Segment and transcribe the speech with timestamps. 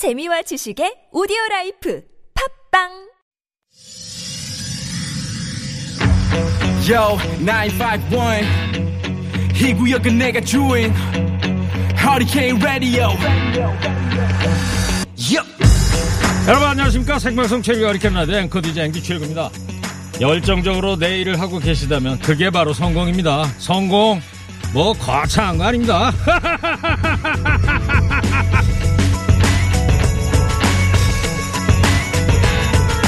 [0.00, 2.00] 재미와 지식의 오디오 라이프
[2.72, 2.88] 팟빵
[6.88, 8.48] Yo, 951.
[9.60, 10.90] 이 구역은 내가 주인.
[11.98, 13.08] Hurricane Radio.
[15.20, 15.46] Yup.
[16.48, 19.50] 여러분 안녕하십니까 생방송 최일구 허리케인 라디오 앵커 DJ 앵디 최일구입니다
[20.18, 24.22] 열정적으로 내 일을 하고 계시다면 그게 바로 성공입니다 성공
[24.72, 26.10] 뭐 거창한 거 아닙니다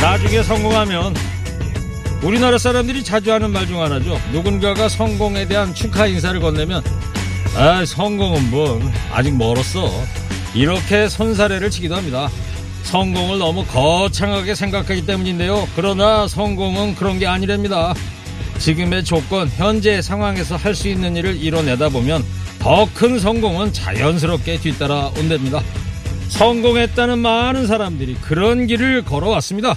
[0.03, 1.15] 나중에 성공하면
[2.23, 6.83] 우리나라 사람들이 자주 하는 말 중 하나죠 누군가가 성공에 대한 축하 인사를 건네면
[7.57, 8.81] 아 성공은 뭐
[9.13, 9.89] 아직 멀었어
[10.55, 12.29] 이렇게 손사래를 치기도 합니다
[12.85, 15.69] 성공을 너무 거창하게 생각하기 때문인데요.
[15.77, 17.95] 그러나 성공은 그런 게 아니랍니다.
[18.59, 22.25] 지금의 조건, 현재 상황에서 할 수 있는 일을 이뤄내다 보면
[22.59, 25.63] 더 큰 성공은 자연스럽게 뒤따라 온답니다.
[26.29, 29.77] 성공했다는 많은 사람들이 그런 길을 걸어왔습니다.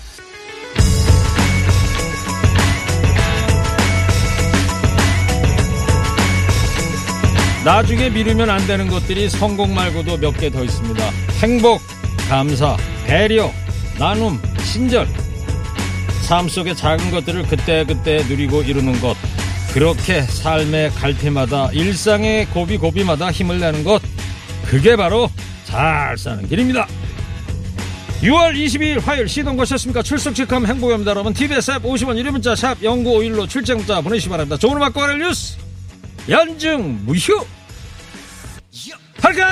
[7.66, 11.04] 나중에 미루면 안 되는 것들이 성공 말고도 몇 개 더 있습니다.
[11.41, 11.82] 행복,
[12.30, 13.52] 감사, 배려,
[13.98, 14.40] 나눔,
[14.72, 15.07] 친절.
[16.27, 19.16] 삶 속의 작은 것들을 그때그때 누리고 이루는 것.
[19.74, 24.00] 그렇게 삶의 갈피마다 일상의 고비고비마다 힘을 내는 것.
[24.66, 25.29] 그게 바로
[25.66, 26.88] 잘 사는 길입니다.
[28.22, 30.02] 6월 22일 화요일 시동 거셨습니까?
[30.04, 31.12] 출석 체크하면 행복합니다.
[31.12, 34.57] 여러분 TBS 앱 50원 1회 문자 샵 0951로 출첵 문자 보내시기 바랍니다.
[34.57, 35.57] 좋은 음악 과를 뉴스
[36.29, 37.46] 연중 무휴
[39.26, 39.43] 할까?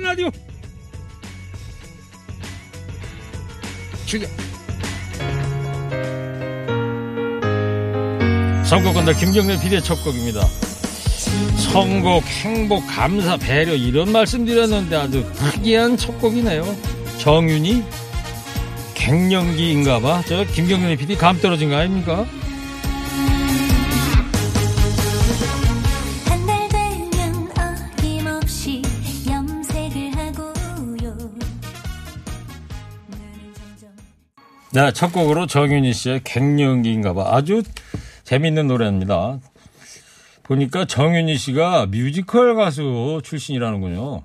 [0.00, 0.30] 라디오.
[4.06, 4.30] 출격
[8.64, 10.46] 선곡건들 김경래 비대 첫 곡입니다.
[11.72, 16.76] 선곡, 행복, 감사, 배려 이런 말씀 드렸는데 아주 특이한 첫 곡이네요.
[17.18, 17.82] 정윤이
[18.94, 20.22] 갱년기인가봐.
[20.26, 22.26] 저 김경래 PD 감 떨어진 거 아닙니까?
[34.72, 37.34] 네, 첫 곡으로 정윤희 씨의 갱년기인가봐.
[37.34, 37.62] 아주
[38.24, 39.38] 재밌는 노래입니다.
[40.44, 44.22] 보니까 정윤희 씨가 뮤지컬 가수 출신이라는군요.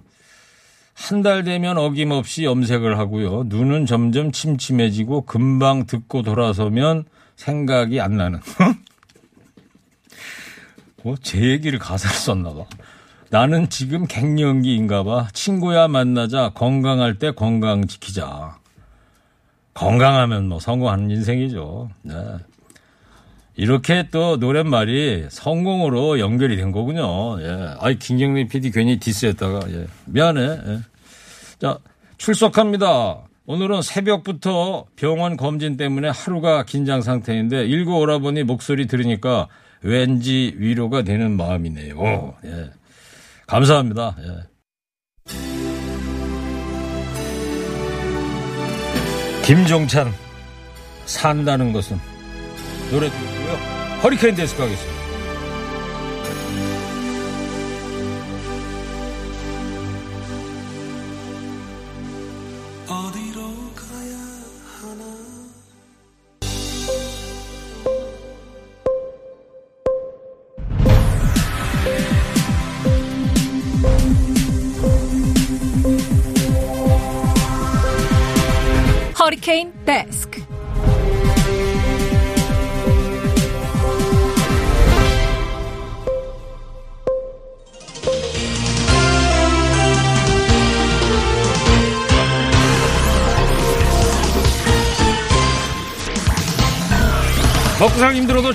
[0.93, 3.43] 한 달 되면 어김없이 염색을 하고요.
[3.47, 7.03] 눈은 점점 침침해지고 금방 듣고 돌아서면
[7.35, 8.39] 생각이 안 나는.
[11.03, 12.65] 뭐, 제 얘기를 가사를 썼나 봐.
[13.29, 15.27] 나는 지금 갱년기인가 봐.
[15.33, 16.51] 친구야 만나자.
[16.55, 18.57] 건강할 때 건강 지키자.
[19.75, 21.89] 건강하면 뭐 성공하는 인생이죠.
[22.01, 22.13] 네.
[23.57, 27.41] 이렇게 또 노랫말이 성공으로 연결이 된 거군요.
[27.41, 27.75] 예.
[27.79, 29.87] 아이, 김경래 PD 괜히 디스했다가, 예.
[30.05, 30.41] 미안해.
[30.41, 30.79] 예.
[31.59, 31.77] 자,
[32.17, 33.21] 출석합니다.
[33.45, 39.47] 오늘은 새벽부터 병원 검진 때문에 하루가 긴장 상태인데 일고 오라버니 목소리 들으니까
[39.81, 42.35] 왠지 위로가 되는 마음이네요.
[42.45, 42.71] 예.
[43.47, 44.17] 감사합니다.
[44.19, 45.54] 예.
[49.45, 50.11] 김종찬
[51.05, 51.99] 산다는 것은
[52.89, 53.53] 노래 듣고요.
[54.01, 55.04] 허리케인 데스크 하겠습니다.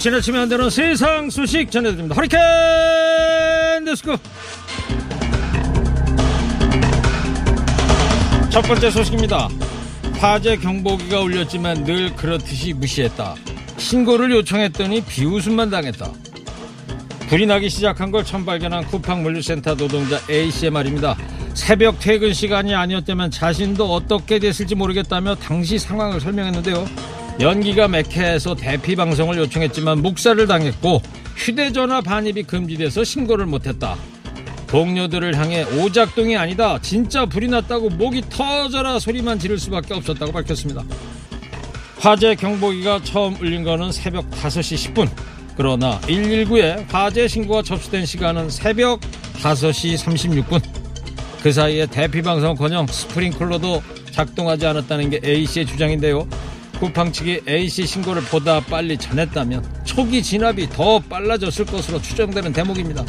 [0.01, 2.15] 지나치면 안 되는 세상 소식 전해드립니다.
[2.15, 4.17] 허리케인 데스크.
[8.49, 9.51] 첫 번째 소식입니다.
[10.19, 13.35] 화재 경보기가 울렸지만 늘 그렇듯이 무시했다.
[13.77, 16.11] 신고를 요청했더니 비웃음만 당했다.
[17.29, 21.15] 불이 나기 시작한 걸 처음 발견한 쿠팡 물류센터 노동자 A씨의 말입니다.
[21.53, 27.20] 새벽 퇴근 시간이 아니었다면 자신도 어떻게 됐을지 모르겠다며 당시 상황을 설명했는데요.
[27.39, 31.01] 연기가 매캐해서 대피 방송을 요청했지만 묵살을 당했고
[31.37, 33.97] 휴대전화 반입이 금지돼서 신고를 못했다.
[34.67, 36.79] 동료들을 향해 오작동이 아니다.
[36.81, 40.85] 진짜 불이 났다고 목이 터져라 소리만 지를 수밖에 없었다고 밝혔습니다.
[41.99, 45.11] 화재 경보기가 처음 울린 거는 새벽 5시 10분.
[45.57, 49.01] 그러나 119에 화재 신고가 접수된 시간은 새벽
[49.35, 50.63] 5시 36분.
[51.43, 53.83] 그 사이에 대피방송커녕 스프링클러도
[54.13, 56.29] 작동하지 않았다는 게 A씨의 주장인데요.
[56.81, 63.05] 쿠팡 측이 A씨 신고를 보다 빨리 전했다면 초기 진압이 더 빨라졌을 것으로 추정되는 대목입니다.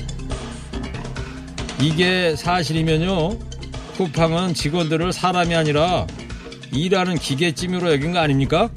[1.82, 3.40] 이게 사실이면요.
[3.96, 6.06] 쿠팡은 직원들을 사람이 아니라
[6.74, 8.70] 일하는 기계찜으로 여긴 거 아닙니까?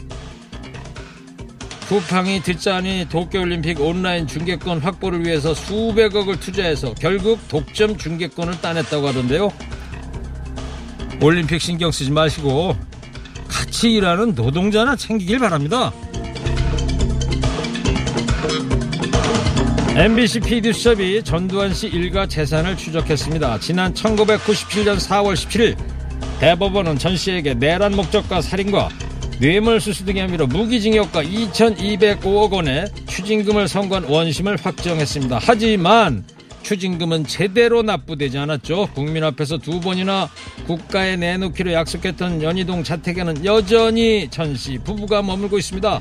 [1.89, 9.53] 쿠팡이 듣자니 도쿄올림픽 온라인 중계권 확보를 위해서 수백억을 투자해서 결국 독점 중계권을 따냈다고 하던데요.
[11.21, 12.77] 올림픽 신경 쓰지 마시고
[13.65, 15.93] 같이 일하는 노동자나 챙기길 바랍니다.
[19.97, 23.61] MBC PD수첩이 전두환 씨 일가 재산을 추적했습니다.
[23.61, 25.77] 지난 1997년 4월 17일
[26.41, 28.91] 대법원은 전 씨에게 내란 목적과 살인과
[29.41, 35.39] 뇌물수수 등의 혐의로 무기징역과 2,205억 원의 추징금을 선고한 원심을 확정했습니다.
[35.41, 36.25] 하지만
[36.65, 38.89] 추징금은 제대로 납부되지 않았죠.
[38.95, 40.29] 국민 앞에서 두 번이나
[40.67, 46.01] 국가에 내놓기로 약속했던 연희동 자택에는 여전히 전 씨 부부가 머물고 있습니다.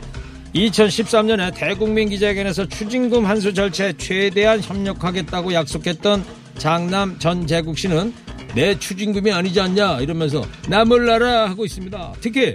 [0.55, 6.23] 2013년에 대국민 기자회견에서 추징금 환수 절차에 최대한 협력하겠다고 약속했던
[6.57, 8.13] 장남 전재국 씨는
[8.55, 12.13] 내 추징금이 아니지 않냐 이러면서 나 몰라라 하고 있습니다.
[12.21, 12.53] 특히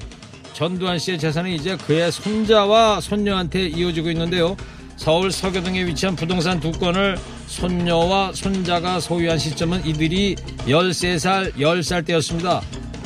[0.55, 4.57] 전두환 씨의 재산은 이제 그의 손자와 손녀한테 이어지고 있는데요.
[4.99, 7.17] 서울 서교동에 위치한 부동산 두 건을
[7.47, 10.35] 손녀와 손자가 소유한 시점은 이들이
[10.67, 12.61] 13살, 10살 때였습니다.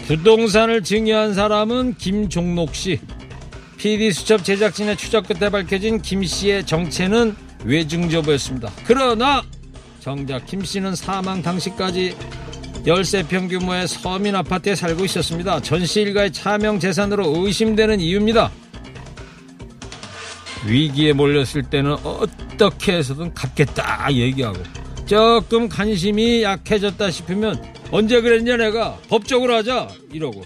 [0.06, 2.99] 부동산을 증여한 사람은 김종록 씨.
[3.77, 8.71] PD수첩 제작진의 추적 끝에 밝혀진 김 씨의 정체는 외증조부였습니다.
[8.85, 9.43] 그러나
[10.00, 12.17] 정작 김 씨는 사망 당시까지
[12.87, 15.61] 13평 규모의 서민 아파트에 살고 있었습니다.
[15.61, 18.50] 전 씨 일가의 차명 재산으로 의심되는 이유입니다.
[20.67, 24.62] 위기에 몰렸을 때는 어떻게 해서든 갚겠다 얘기하고
[25.06, 30.44] 조금 관심이 약해졌다 싶으면 언제 그랬냐 내가 법적으로 하자 이러고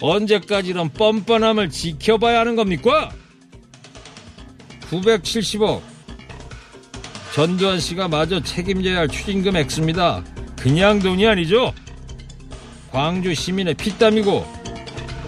[0.00, 3.10] 언제까지 이런 뻔뻔함을 지켜봐야 하는 겁니까?
[4.90, 5.80] 970억
[7.34, 10.24] 전두환 씨가 마저 책임져야 할 추징금 액수입니다.
[10.58, 11.72] 그냥 돈이 아니죠.
[12.90, 14.44] 광주 시민의 피땀이고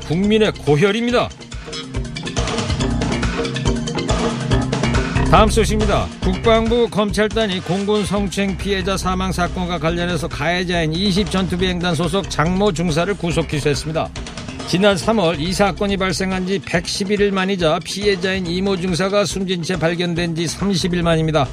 [0.09, 1.29] 국민의 고혈입니다.
[5.33, 6.09] 다음 소식입니다.
[6.21, 13.49] 국방부 검찰단이 공군 성추행 피해자 사망 사건과 관련해서 가해자인 20 전투비행단 소속 장모 중사를 구속
[13.49, 14.11] 기소했습니다.
[14.69, 20.45] 지난 3월 이 사건이 발생한 지 111일 만이자 피해자인 이모 중사가 숨진 채 발견된 지
[20.45, 21.49] 30일 만입니다.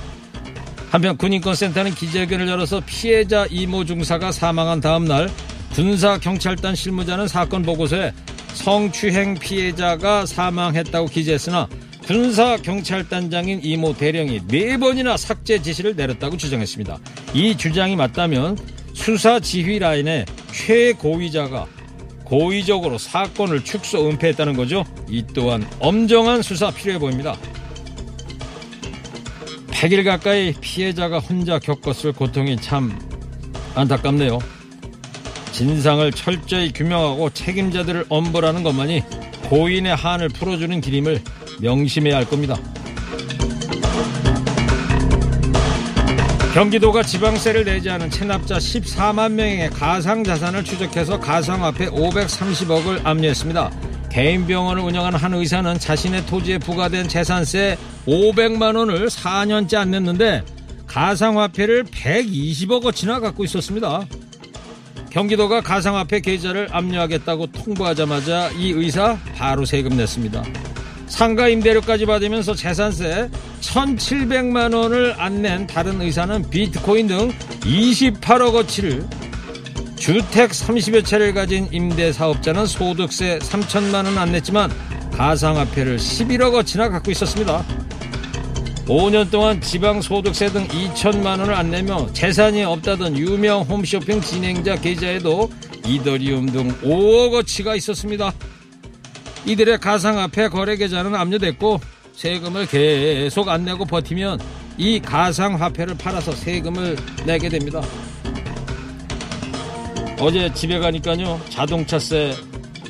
[0.91, 5.29] 한편 군인권센터는 기자회견을 열어서 피해자 이모 중사가 사망한 다음 날
[5.71, 8.11] 군사 경찰단 실무자는 사건 보고서에
[8.55, 11.69] 성추행 피해자가 사망했다고 기재했으나
[12.09, 16.97] 군사 경찰단장인 이모 대령이 네 번이나 삭제 지시를 내렸다고 주장했습니다.
[17.35, 18.57] 이 주장이 맞다면
[18.95, 21.67] 수사 지휘 라인의 최고위자가
[22.23, 24.83] 고의적으로 사건을 축소 은폐했다는 거죠.
[25.07, 27.37] 이 또한 엄정한 수사 필요해 보입니다.
[29.67, 32.99] 100일 가까이 피해자가 혼자 겪었을 고통이 참
[33.75, 34.39] 안타깝네요.
[35.51, 39.03] 진상을 철저히 규명하고 책임자들을 엄벌하는 것만이
[39.49, 41.21] 고인의 한을 풀어주는 길임을
[41.59, 42.55] 명심해야 할 겁니다.
[46.53, 53.71] 경기도가 지방세를 내지 않은 체납자 14만 명의 가상 자산을 추적해서 가상화폐 530억을 압류했습니다.
[54.11, 60.43] 개인 병원을 운영하는 한 의사는 자신의 토지에 부과된 재산세 500만 원을 4년째 안 냈는데
[60.87, 64.05] 가상화폐를 120억 어치나 갖고 있었습니다.
[65.09, 70.43] 경기도가 가상화폐 계좌를 압류하겠다고 통보하자마자 이 의사 바로 세금 냈습니다.
[71.07, 73.29] 상가 임대료까지 받으면서 재산세
[73.61, 79.05] 1,700만 원을 안 낸 다른 의사는 비트코인 등 28억 어치를
[79.97, 84.71] 주택 30여 채를 가진 임대 사업자는 소득세 3천만 원 안 냈지만
[85.13, 87.65] 가상화폐를 11억 어치나 갖고 있었습니다.
[88.85, 95.49] 5년 동안 지방 소득세 등 2천만 원을 안 내며 재산이 없다던 유명 홈쇼핑 진행자 계좌에도
[95.85, 98.33] 이더리움 등 5억 어치가 있었습니다.
[99.45, 101.79] 이들의 가상화폐 거래 계좌는 압류됐고
[102.13, 104.39] 세금을 계속 안 내고 버티면
[104.77, 107.81] 이 가상화폐를 팔아서 세금을 내게 됩니다.
[110.19, 112.35] 어제 집에 가니까요 자동차세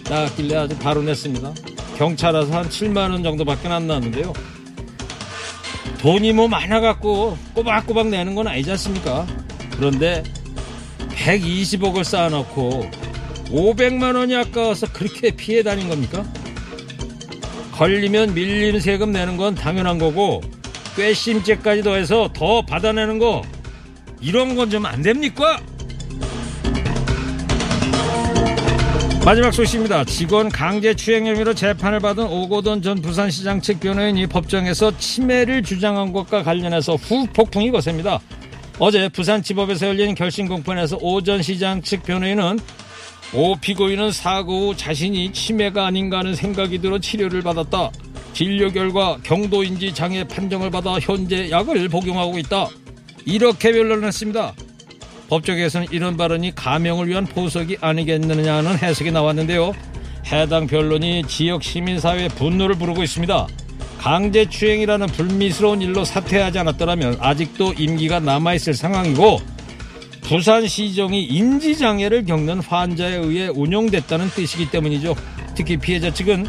[0.10, 1.53] 나왔길래 아주 바로 냈습니다.
[1.98, 4.34] 경차 라서 한 7만 원 정도밖에 안 나왔는데요.
[6.00, 9.27] 돈이 뭐 많아갖고 꼬박꼬박 내는 건 아니지 않습니까?
[9.72, 10.24] 그런데
[11.10, 12.89] 120억을 쌓아놓고
[13.50, 16.24] 500만 원이 아까워서 그렇게 피해 다닌 겁니까?
[17.74, 20.41] 걸리면 밀린 세금 내는 건 당연한 거고
[20.96, 23.41] 괘씸죄까지 더해서 더 받아내는 거
[24.22, 25.60] 이런 건 좀 안 됩니까?
[29.29, 30.05] 마지막 소식입니다.
[30.05, 36.41] 직원 강제 추행 혐의로 재판을 받은 오고돈 전 부산시장 측 변호인이 법정에서 치매를 주장한 것과
[36.41, 38.19] 관련해서 후폭풍이 거셉니다.
[38.79, 42.57] 어제 부산지법에서 열린 결심 공판에서 오전 시장 측 변호인은
[43.36, 47.91] 오 피고인은 사고 후 자신이 치매가 아닌가 하는 생각이 들어 치료를 받았다.
[48.33, 52.67] 진료 결과 경도인지 장애 판정을 받아 현재 약을 복용하고 있다.
[53.25, 54.55] 이렇게 변론을 했습니다.
[55.29, 59.74] 법조계에서는 이런 발언이 가명을 위한 포석이 아니겠느냐는 해석이 나왔는데요.
[60.31, 63.48] 해당 변론이 지역 시민사회의 분노를 부르고 있습니다.
[64.00, 69.41] 강제추행이라는 불미스러운 일로 사퇴하지 않았더라면 아직도 임기가 남아있을 상황이고
[70.21, 75.15] 부산시정이 인지장애를 겪는 환자에 의해 운영됐다는 뜻이기 때문이죠.
[75.55, 76.45] 특히 피해자 측은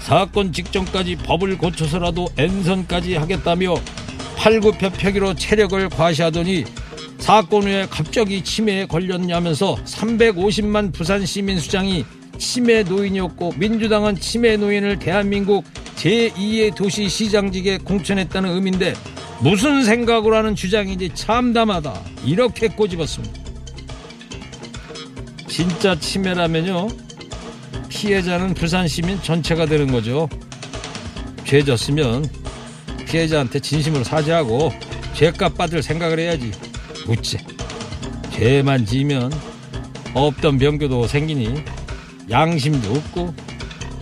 [0.00, 3.74] 사건 직전까지 법을 고쳐서라도 N선까지 하겠다며
[4.36, 6.64] 팔굽혀펴기로 체력을 과시하더니
[7.22, 12.04] 사건 후에 갑자기 치매에 걸렸냐면서 350만 부산 시민 수장이
[12.36, 15.64] 치매 노인이었고 민주당은 치매 노인을 대한민국
[15.94, 18.94] 제2의 도시 시장직에 공천했다는 의미인데
[19.40, 23.40] 무슨 생각으로 하는 주장인지 참담하다 이렇게 꼬집었습니다.
[25.46, 26.88] 진짜 치매라면요
[27.88, 30.28] 피해자는 부산 시민 전체가 되는 거죠.
[31.44, 32.28] 죄 졌으면
[33.06, 34.72] 피해자한테 진심으로 사죄하고
[35.14, 36.50] 죄값 받을 생각을 해야지.
[37.06, 37.38] 묻지.
[38.32, 39.32] 죄만 지면
[40.14, 41.62] 없던 병고도 생기니
[42.30, 43.34] 양심도 없고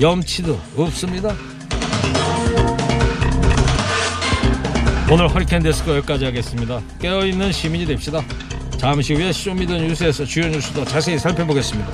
[0.00, 1.34] 염치도 없습니다.
[5.10, 6.80] 오늘 허리케인 데스크 여기까지 하겠습니다.
[7.00, 8.22] 깨어있는 시민이 됩시다.
[8.78, 11.90] 잠시 후에 show me the 뉴스에서 주요 뉴스도 자세히 살펴보겠습니다.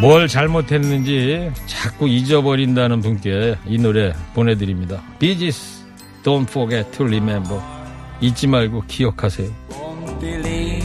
[0.00, 5.02] 뭘 잘못했는지 자꾸 잊어버린다는 분께 이 노래 보내드립니다.
[5.18, 5.73] 비지스
[6.24, 7.60] Don't forget to remember.
[8.18, 9.50] 잊지 말고 기억하세요.
[9.68, 10.82] Won't believe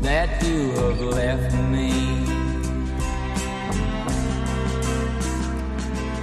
[0.00, 1.92] that you have left me.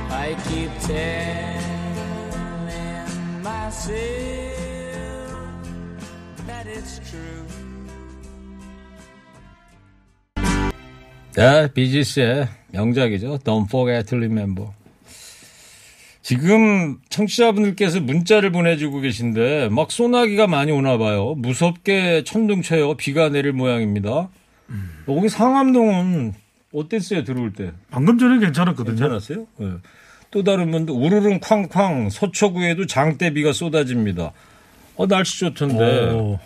[0.10, 1.68] I keep telling
[3.44, 3.94] myself
[6.48, 7.46] that it's true.
[11.36, 13.38] 네, 비지스의 명작이죠.
[13.44, 14.72] Don't forget to remember.
[16.28, 21.36] 지금 청취자분들께서 문자를 보내주고 계신데 막 소나기가 많이 오나 봐요.
[21.38, 22.96] 무섭게 천둥 쳐요.
[22.96, 24.28] 비가 내릴 모양입니다.
[25.08, 26.34] 여기 상암동은
[26.74, 27.24] 어땠어요?
[27.24, 28.98] 들어올 때 방금 전에 괜찮았거든요.
[28.98, 29.48] 괜찮았어요?
[29.56, 29.68] 네.
[30.30, 34.34] 또 다른 분도 우르릉 쾅쾅 서초구에도 장대비가 쏟아집니다.
[34.98, 36.40] 어 날씨 좋던데 오,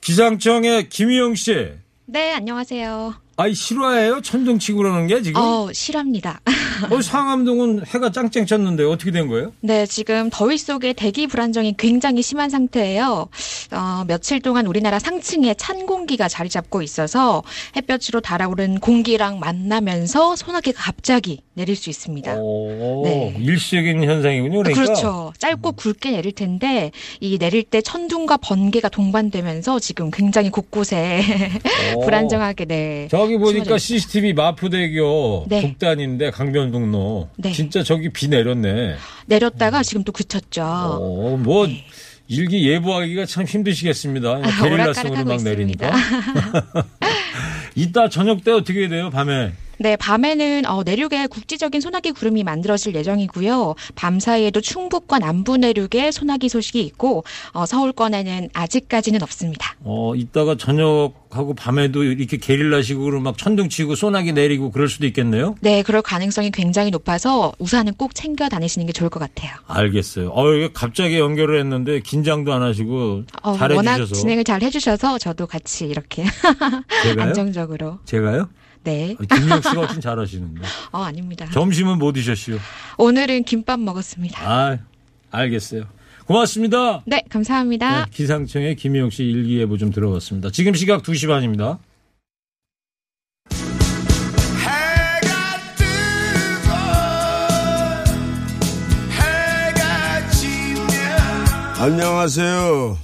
[0.00, 1.70] 기상청의 김희영 씨.
[2.06, 3.14] 네, 안녕하세요.
[3.40, 4.20] 아이 실화예요?
[4.20, 5.40] 천둥 치고 그러는 게 지금?
[5.40, 6.40] 어, 실합니다.
[6.90, 9.52] 어, 상암동은 해가 짱짱 쳤는데 어떻게 된 거예요?
[9.60, 13.28] 네, 지금 더위 속에 대기 불안정이 굉장히 심한 상태예요.
[13.70, 17.44] 어, 며칠 동안 우리나라 상층에 찬 공기가 자리 잡고 있어서
[17.76, 22.36] 햇볕으로 달아오른 공기랑 만나면서 소나기가 갑자기 내릴 수 있습니다.
[22.38, 23.36] 오, 네.
[23.38, 24.62] 일시적인 현상이군요.
[24.62, 24.82] 그러니까.
[24.82, 25.32] 그렇죠.
[25.38, 26.90] 짧고 굵게 내릴 텐데
[27.20, 31.22] 이 내릴 때 천둥과 번개가 동반되면서 지금 굉장히 곳곳에
[31.96, 32.00] 오.
[32.00, 33.08] 불안정하게 네.
[33.10, 35.60] 저기 보니까 심어져 CCTV 마포대교 네.
[35.62, 37.28] 북단인데 강변북로.
[37.36, 37.52] 네.
[37.52, 38.96] 진짜 저기 비 내렸네.
[39.26, 40.62] 내렸다가 지금 또 그쳤죠.
[40.64, 41.84] 어, 뭐 네.
[42.26, 44.40] 일기 예보하기가 참 힘드시겠습니다.
[44.42, 45.92] 게릴라성으로 오락가락하고 막 내리니까.
[47.74, 49.10] 이따 저녁 때 어떻게 돼요?
[49.10, 49.52] 밤에?
[49.80, 53.74] 네, 밤에는 어, 내륙에 국지적인 소나기 구름이 만들어질 예정이고요.
[53.94, 59.76] 밤 사이에도 충북과 남부 내륙에 소나기 소식이 있고 어, 서울권에는 아직까지는 없습니다.
[59.84, 65.54] 어, 이따가 저녁하고 밤에도 이렇게 게릴라식으로 막 천둥 치고 소나기 내리고 그럴 수도 있겠네요.
[65.60, 69.52] 네, 그럴 가능성이 굉장히 높아서 우산은 꼭 챙겨 다니시는 게 좋을 것 같아요.
[69.66, 70.30] 알겠어요.
[70.34, 74.14] 어, 이게 갑자기 연결을 했는데 긴장도 안 하시고 어, 워낙 잘해주셔서.
[74.20, 76.24] 진행을 잘 해주셔서 저도 같이 이렇게
[77.04, 77.28] 제가요?
[77.28, 77.98] 안정적으로.
[78.04, 78.48] 제가요?
[78.84, 80.60] 네, 어, 김미혁 씨가 훨씬 잘하시는데.
[80.92, 81.46] 어 아닙니다.
[81.52, 82.58] 점심은 뭐 드셨시오?
[82.96, 84.40] 오늘은 김밥 먹었습니다.
[84.42, 84.78] 아,
[85.30, 85.84] 알겠어요.
[86.26, 87.02] 고맙습니다.
[87.06, 88.04] 네, 감사합니다.
[88.04, 90.50] 네, 기상청의 김희영 씨 일기예보 좀 들어봤습니다.
[90.50, 91.78] 지금 시각 2시 반입니다.
[94.60, 96.74] 해가 뜨고
[99.10, 100.88] 해가 지면
[101.78, 102.98] 안녕하세요.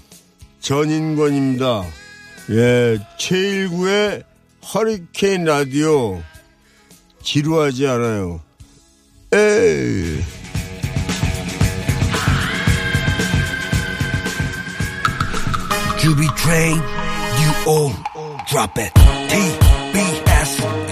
[0.61, 1.83] 전인권입니다.
[2.50, 4.23] 예, 제1구의
[4.73, 6.23] 허리케인 라디오.
[7.23, 8.40] 지루하지 않아요.
[9.33, 10.25] 에이.
[16.00, 17.92] Juby train, you all
[18.47, 19.24] drop it.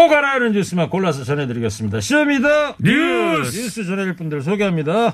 [0.00, 2.00] 꼭 알아야 하는 뉴스만 골라서 전해드리겠습니다.
[2.00, 3.54] show me the 뉴스!
[3.54, 5.12] 뉴스 전해줄 분들 소개합니다.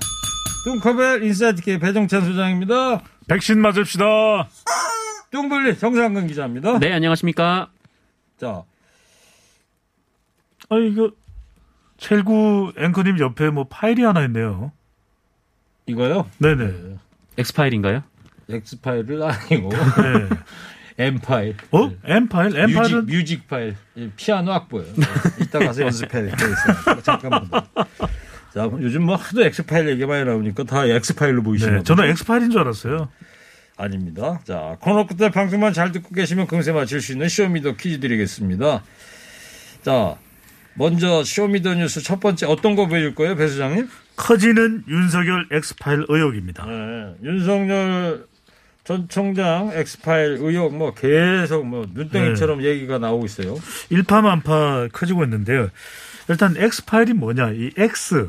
[0.65, 3.03] 뚱커벨 인사이트K 배종찬 소장입니다.
[3.27, 4.05] 백신 맞읍시다.
[5.33, 6.79] 뚱블리 정상근 기자입니다.
[6.79, 7.69] 네, 안녕하십니까.
[8.39, 8.63] 자,
[10.69, 11.11] 아 이거
[11.99, 14.71] 최일구 앵커님 옆에 뭐 파일이 하나 있네요.
[15.87, 16.31] 이거요?
[16.39, 16.97] 네네.
[17.39, 18.05] 엑스파일인가요?
[18.49, 20.29] X파일은 아니고 네.
[20.99, 21.57] M파일.
[21.73, 21.91] 어?
[22.05, 22.57] M 파일?
[22.57, 23.77] M 뮤직, 파일은 뮤직 파일.
[23.95, 24.87] 이 피아노 악보예요.
[24.95, 25.05] 네.
[25.45, 27.03] 이따 가서 연습해 있어요.
[27.03, 27.49] 잠깐만.
[28.55, 31.79] 자, 요즘 뭐 하도 X파일 얘기 많이 나오니까 다 X파일로 보이시나요?
[31.79, 33.09] 네, 저는 X 파일인 줄 알았어요.
[33.77, 34.41] 아닙니다.
[34.45, 38.01] 자, 코너 끝에 방송만 잘 듣고 계시면 금세 맞힐 수 있는 show me the 퀴즈
[38.01, 38.83] 드리겠습니다.
[39.83, 40.17] 자,
[40.75, 43.89] 먼저 show me the 뉴스 첫 번째 어떤 거 보여줄 거예요, 배 소장님?
[44.17, 46.65] 커지는 윤석열 X 파일 의혹입니다.
[46.65, 48.25] 네, 윤석열
[48.87, 53.57] 전 총장 엑스파일 의혹 뭐 계속 뭐 눈덩이처럼 얘기가 나오고 있어요.
[53.91, 55.69] 일파만파 커지고 있는데요.
[56.29, 57.51] 일단 X 파일이 뭐냐?
[57.51, 58.29] 이 X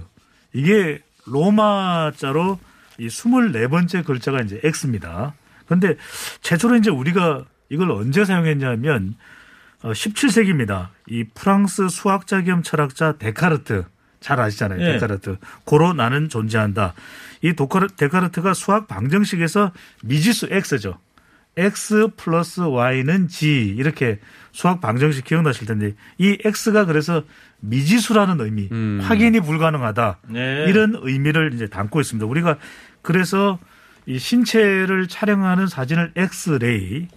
[0.54, 2.60] 이게 로마자로
[2.98, 5.36] 이 24번째 글자가 이제 X입니다.
[5.68, 5.96] 근데
[6.42, 9.16] 최초로 이제 우리가 이걸 언제 사용했냐면
[9.84, 10.88] 어, 17세기입니다.
[11.08, 13.86] 이 프랑스 수학자 겸 철학자 데카르트
[14.20, 14.82] 잘 아시잖아요.
[14.82, 14.94] 예.
[14.94, 15.38] 데카르트.
[15.64, 16.94] 고로 나는 존재한다.
[17.42, 19.72] 이 도카르, 데카르트가 수학 방정식에서
[20.04, 21.00] 미지수 X죠.
[21.58, 24.20] X 플러스 Y는 Z 이렇게
[24.52, 27.24] 수학 방정식 기억나실 텐데 이 X가 그래서
[27.60, 29.00] 미지수라는 의미, 음.
[29.02, 30.66] 확인이 불가능하다 네.
[30.68, 32.28] 이런 의미를 이제 담고 있습니다.
[32.28, 32.58] 우리가
[33.02, 33.58] 그래서
[34.06, 37.08] 이 신체를 촬영하는 사진을 엑스레이,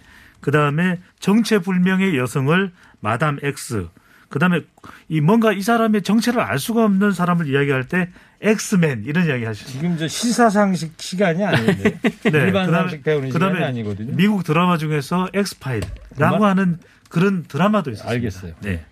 [0.41, 3.87] 그 다음에 정체불명의 여성을 마담 X,
[4.31, 4.61] 그 다음에
[5.09, 8.07] 이 뭔가 이 사람의 정체를 알 수가 없는 사람을 이야기할 때
[8.41, 9.69] 엑스맨 이런 이야기 하시죠.
[9.69, 14.15] 지금 저 시사상식 시간이 아닌데 일반 그다음에- 상식 배우는 시간이 그다음에 아니거든요.
[14.15, 16.49] 미국 드라마 중에서 엑스파일이라고 정말?
[16.49, 16.79] 하는
[17.09, 18.09] 그런 드라마도 있어요.
[18.09, 18.53] 알겠어요.
[18.61, 18.85] 네.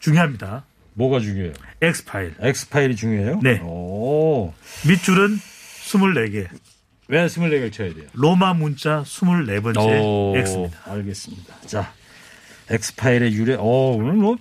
[0.00, 0.64] 중요합니다.
[0.94, 1.52] 뭐가 중요해요?
[1.82, 2.34] 엑스파일.
[2.40, 3.40] 엑스파일이 중요해요?
[3.42, 3.60] 네.
[3.64, 4.54] 오.
[4.88, 5.36] 밑줄은
[5.86, 6.46] 24개.
[7.08, 8.04] 왜 24개를 쳐야 돼요?
[8.12, 10.34] 로마 문자 24번째 오.
[10.36, 10.78] X입니다.
[10.86, 11.54] 알겠습니다.
[11.66, 11.92] 자,
[12.70, 13.54] 엑스파일의 유래.
[13.58, 13.62] 어,
[13.96, 14.36] 오늘 뭐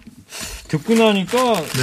[0.67, 1.37] 듣고 나니까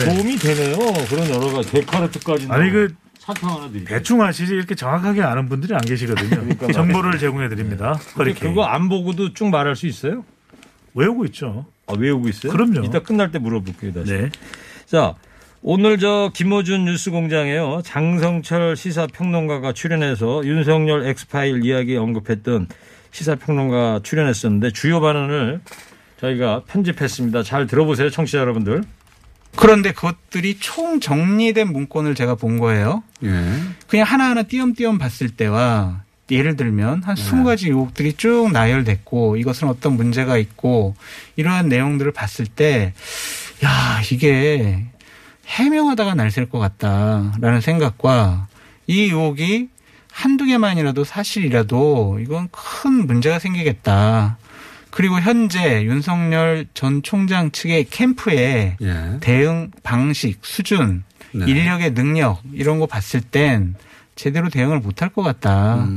[0.05, 0.77] 도움이 되네요.
[1.09, 2.47] 그런 여러 가지 데카르트까지.
[2.51, 3.99] 아니 그 사탕 하나 드릴게요.
[3.99, 6.55] 대충 아시지 이렇게 정확하게 아는 분들이 안 계시거든요.
[6.73, 7.99] 정보를 제공해 드립니다.
[8.19, 8.53] 허리케인.
[8.53, 10.25] 그거 안 보고도 쭉 말할 수 있어요?
[10.95, 11.67] 외우고 있죠.
[11.87, 12.53] 아, 외우고 있어요?
[12.53, 12.85] 그럼요.
[12.85, 14.13] 이따 끝날 때 물어볼게요, 다시.
[14.13, 14.31] 네.
[14.87, 15.15] 자,
[15.63, 17.81] 오늘 저 김호준 뉴스 공장에요.
[17.85, 22.69] 장성철 시사평론가가 출연해서 윤석열 엑스파일 이야기 언급했던
[23.11, 25.61] 시사평론가 출연했었는데 주요 발언을
[26.25, 27.43] 저희가 편집했습니다.
[27.43, 28.83] 잘 들어보세요, 청취자 여러분들.
[29.57, 33.03] 그런데 그것들이 총 정리된 문건을 제가 본 거예요.
[33.87, 40.39] 그냥 하나하나 띄엄띄엄 봤을 때와 예를 들면 한 20가지 의혹들이 쭉 나열됐고 이것은 어떤 문제가
[40.39, 40.97] 있고
[41.37, 42.95] 이러한 내용들을 봤을 때
[43.65, 44.85] 야, 이게
[45.47, 48.49] 해명하다가 날샐 것 같다라는 생각과
[48.87, 49.69] 이 의혹이
[50.11, 54.39] 한두 개만이라도 사실이라도 이건 큰 문제가 생기겠다.
[54.95, 58.77] 그리고 현재 윤석열 전 총장 측의 캠프에
[59.19, 61.03] 대응 방식, 수준,
[61.35, 63.75] 인력의 능력 이런 거 봤을 땐
[64.15, 65.89] 제대로 대응을 못할 것 같다.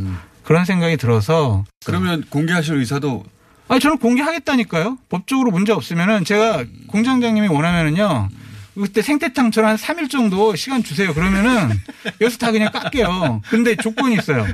[0.41, 3.23] 그런 생각이 들어서 그러면 공개하실 의사도
[3.67, 4.97] 아니 저는 공개하겠다니까요.
[5.09, 8.29] 법적으로 문제 없으면은 제가 공장장님이 원하면은요.
[8.81, 11.13] 그때 생태탕처럼 한 3일 정도 시간 주세요.
[11.13, 11.79] 그러면은
[12.21, 13.41] 여기서 다 그냥 깎게요.
[13.49, 14.45] 근데 조건이 있어요.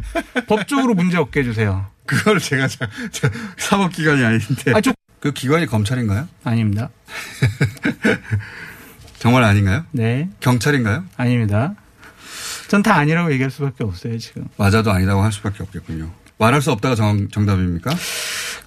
[0.48, 1.88] 법적으로 문제 없게 해주세요.
[2.06, 6.28] 그걸 제가 자- 자- 사법기관이 아닌데 아, 저- 그 기관이 검찰인가요?
[6.44, 6.90] 아닙니다.
[9.20, 9.86] 정말 아닌가요?
[9.92, 11.06] 네, 경찰인가요?
[11.16, 11.76] 아닙니다.
[12.68, 14.48] 전 다 아니라고 얘기할 수밖에 없어요, 지금.
[14.58, 16.12] 맞아도 아니라고 할 수밖에 없겠군요.
[16.38, 17.92] 말할 수 없다가 정, 정답입니까?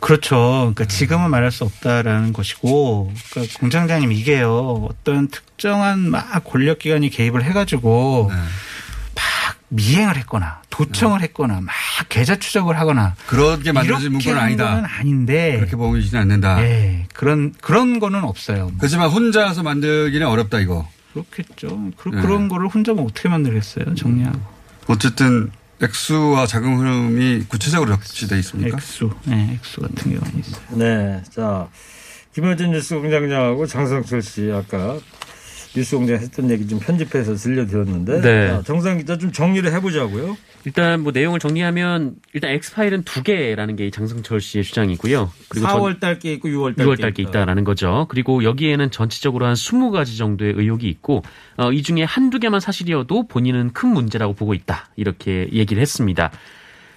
[0.00, 0.72] 그렇죠.
[0.74, 8.30] 그러니까 지금은 말할 수 없다라는 것이고, 그러니까 공장장님 이게요, 어떤 특정한 막 권력기관이 개입을 해가지고,
[8.30, 8.36] 네.
[8.36, 11.74] 막 미행을 했거나, 도청을 했거나, 막
[12.08, 14.98] 계좌 추적을 하거나, 그렇게 만들어진 이렇게 문건은 하는 건 아니다.
[14.98, 16.62] 아닌데, 그렇게 보이지는 않는다.
[16.62, 18.70] 예, 그런, 그런 거는 없어요.
[18.78, 20.88] 그렇지만 혼자서 만들기는 어렵다 이거.
[21.12, 21.90] 그렇겠죠.
[21.96, 22.20] 그, 네.
[22.20, 24.38] 그런 거를 혼자 뭐 어떻게 만들겠어요, 정리하고.
[24.88, 25.50] 어쨌든
[25.82, 28.76] 액수와 자금 흐름이 구체적으로 적시돼 있습니까?
[28.76, 30.64] 액수, 예, 액수 같은 경우는 있어요.
[30.70, 31.22] 네.
[31.30, 31.68] 자,
[32.34, 34.98] 김호준 뉴스 공장장하고 장성철 씨 아까
[35.76, 38.48] 뉴스공장 했던 얘기 좀 편집해서 들려드렸는데 네.
[38.48, 40.36] 자, 정상 기자 좀 정리를 해보자고요.
[40.64, 45.30] 일단 뭐 내용을 정리하면 일단 엑스파일은 두 개라는 게 장성철 씨의 주장이고요.
[45.48, 48.06] 그리고 전- 4월 달게 있고 6월 달게 6월 달게 있다라는 거죠.
[48.08, 51.22] 그리고 여기에는 전체적으로 한 20가지 정도의 의혹이 있고
[51.56, 54.88] 어, 이 중에 한두 개만 사실이어도 본인은 큰 문제라고 보고 있다.
[54.96, 56.32] 이렇게 얘기를 했습니다.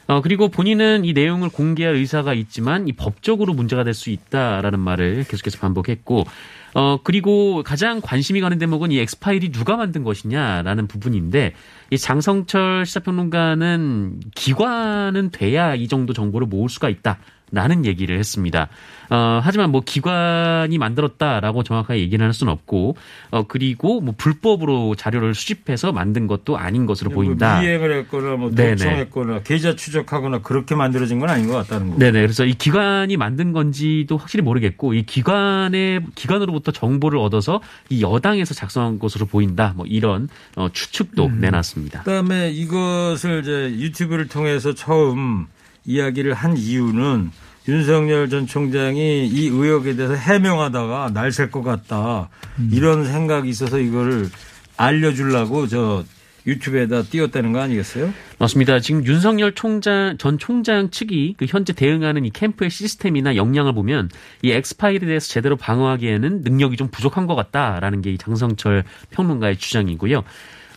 [0.07, 5.25] 어, 그리고 본인은 이 내용을 공개할 의사가 있지만 이 법적으로 문제가 될 수 있다라는 말을
[5.29, 6.25] 계속해서 반복했고
[6.73, 11.53] 어, 그리고 가장 관심이 가는 대목은 이 엑스파일이 누가 만든 것이냐라는 부분인데
[11.91, 17.19] 이 장성철 시사평론가는 기관은 돼야 이 정도 정보를 모을 수가 있다.
[17.51, 18.69] 라는 얘기를 했습니다.
[19.09, 22.95] 어, 하지만 뭐 기관이 만들었다라고 정확하게 얘기는 할 수는 없고,
[23.31, 27.53] 어, 그리고 뭐 불법으로 자료를 수집해서 만든 것도 아닌 것으로 보인다.
[27.53, 28.51] 뭐 미행을 했거나 뭐.
[28.51, 31.97] 도청했거나 계좌 추적하거나 그렇게 만들어진 건 아닌 것 같다는 거.
[31.97, 32.21] 네네.
[32.21, 38.99] 그래서 이 기관이 만든 건지도 확실히 모르겠고, 이 기관의, 기관으로부터 정보를 얻어서 이 여당에서 작성한
[38.99, 39.73] 것으로 보인다.
[39.75, 41.39] 뭐 이런 어, 추측도 음.
[41.39, 42.03] 내놨습니다.
[42.03, 45.47] 그 다음에 이것을 이제 유튜브를 통해서 처음
[45.85, 47.31] 이야기를 한 이유는
[47.67, 52.29] 윤석열 전 총장이 이 의혹에 대해서 해명하다가 날셀것 같다
[52.71, 54.29] 이런 생각이 있어서 이거를
[54.77, 56.03] 알려주려고 저
[56.47, 58.11] 유튜브에다 띄웠다는 거 아니겠어요?
[58.39, 58.79] 맞습니다.
[58.79, 64.09] 지금 윤석열 총장 전 총장 측이 그 현재 대응하는 이 캠프의 시스템이나 역량을 보면
[64.41, 70.23] 이 엑스파일에 대해서 제대로 방어하기에는 능력이 좀 부족한 것 같다라는 게 이 장성철 평론가의 주장이고요.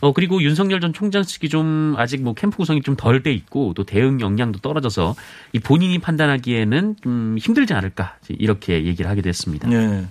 [0.03, 3.73] 어 그리고 윤석열 전 총장 측이 좀 아직 뭐 캠프 구성이 좀 덜 돼 있고
[3.73, 5.15] 또 대응 역량도 떨어져서
[5.53, 9.69] 이 본인이 판단하기에는 좀 힘들지 않을까 이렇게 얘기를 하게 됐습니다.
[9.69, 10.05] 네.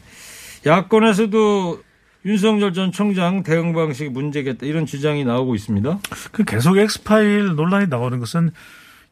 [0.65, 1.83] 야권에서도
[2.25, 5.99] 윤석열 전 총장 대응 방식이 문제겠다 이런 주장이 나오고 있습니다.
[6.31, 8.51] 그 계속 엑스파일 논란이 나오는 것은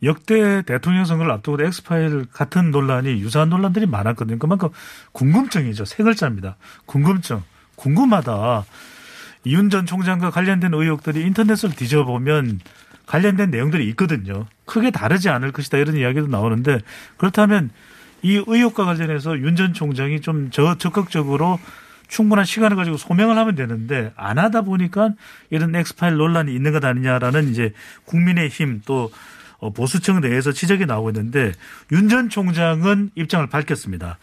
[0.03, 4.39] 역대 대통령 선거를 앞두고 엑스파일 같은 논란이 유사한 논란들이 많았거든요.
[4.39, 4.71] 그만큼
[5.13, 5.85] 궁금증이죠.
[5.85, 6.57] 세 글자입니다.
[6.87, 7.43] 궁금증.
[7.75, 8.65] 궁금하다.
[9.45, 12.61] 이윤 전 총장과 관련된 의혹들이 인터넷을 뒤져보면
[13.07, 14.47] 관련된 내용들이 있거든요.
[14.67, 16.81] 크게 다르지 않을 것이다 이런 이야기도 나오는데
[17.17, 17.71] 그렇다면
[18.23, 21.59] 이 의혹과 관련해서 윤 전 총장이 좀 저 적극적으로
[22.09, 25.11] 충분한 시간을 가지고 소명을 하면 되는데 안 하다 보니까
[25.49, 27.73] 이런 엑스파일 논란이 있는 것 아니냐라는 이제
[28.05, 29.11] 국민의힘 또
[29.59, 31.53] 어, 보수층 내에서 지적이 나오고 있는데
[31.93, 34.19] 윤 전 총장은 입장을 밝혔습니다.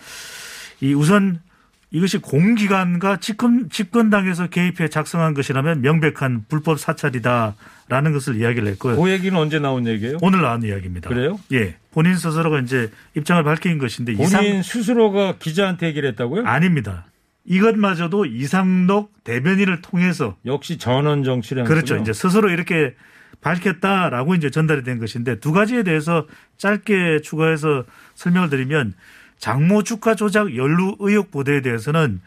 [0.81, 1.39] 이 우선
[1.89, 8.97] 이것이 공기관과 집권, 집권당에서 개입해 작성한 것이라면 명백한 불법 사찰이다라는 것을 이야기를 했고요.
[9.01, 10.17] 그 얘기는 언제 나온 얘기예요?
[10.21, 11.09] 오늘 나온 이야기입니다.
[11.09, 11.39] 그래요?
[11.53, 11.75] 예.
[11.91, 16.45] 본인 스스로가 이제 입장을 밝힌 것인데 본인 이상 스스로가 기자한테 얘기를 했다고요?
[16.45, 17.05] 아닙니다.
[17.45, 21.95] 이것마저도 이상록 대변인을 통해서 역시 전원 정치를 한 그렇죠.
[21.95, 22.93] 이제 스스로 이렇게
[23.39, 28.93] 밝혔다라고 이제 전달이 된 것인데 두 가지에 대해서 짧게 추가해서 설명을 드리면
[29.39, 32.21] 장모 주가 조작 연루 의혹 보도에 대해서는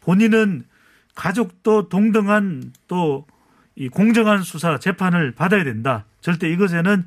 [0.00, 0.64] 본인은
[1.14, 3.26] 가족도 동등한 또
[3.74, 6.04] 이 공정한 수사 재판을 받아야 된다.
[6.20, 7.04] 절대 이것에는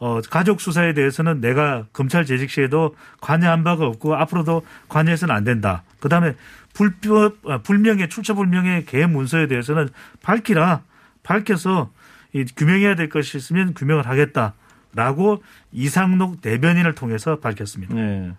[0.00, 5.82] 어 가족 수사에 대해서는 내가 검찰 재직 시에도 관여한 바가 없고 앞으로도 관여해서는 안 된다.
[6.00, 6.34] 그 다음에
[6.72, 9.88] 불법 아, 불명예 출처 불명예 개 문서에 대해서는
[10.22, 10.82] 밝히라.
[11.22, 11.90] 밝혀서
[12.34, 14.54] 이 규명해야 될 것이 있으면 규명을 하겠다
[14.94, 17.94] 라고 이상록 대변인을 통해서 밝혔습니다.
[17.94, 18.32] 네.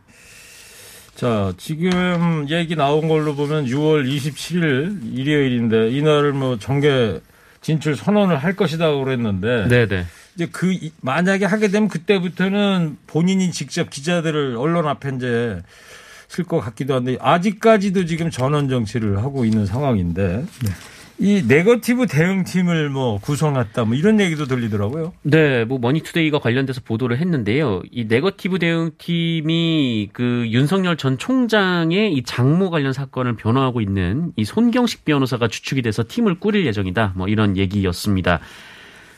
[1.15, 7.21] 자, 지금 얘기 나온 걸로 보면 6월 27일 일요일인데 이날을 뭐 정계
[7.61, 10.05] 진출 선언을 할 것이다 그랬는데 네네.
[10.35, 15.61] 이제 그 이- 만약에 하게 되면 그때부터는 본인이 직접 기자들을 언론 앞에 이제
[16.27, 20.43] 쓸 것 같기도 한데 아직까지도 지금 전언 정치를 하고 있는 상황인데
[21.17, 25.13] 이 네거티브 대응팀을 뭐 구성했다 뭐 이런 얘기도 들리더라고요.
[25.23, 27.83] 네, 뭐 머니투데이가 관련돼서 보도를 했는데요.
[27.89, 35.05] 이 네거티브 대응팀이 그 윤석열 전 총장의 이 장모 관련 사건을 변호하고 있는 이 손경식
[35.05, 37.13] 변호사가 주축이 돼서 팀을 꾸릴 예정이다.
[37.15, 38.41] 뭐 이런 얘기였습니다.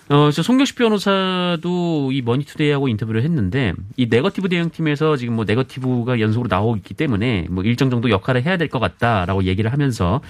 [0.09, 6.47] 어, 저 손경식 변호사도 이 머니투데이하고 인터뷰를 했는데 이 네거티브 대응팀에서 지금 뭐 네거티브가 연속으로
[6.47, 10.21] 나오고 있기 때문에 뭐 일정 정도 역할을 해야 될 것 같다라고 얘기를 하면서